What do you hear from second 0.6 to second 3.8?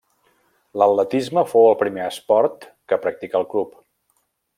L'atletisme fou el primer esport que practicà el club.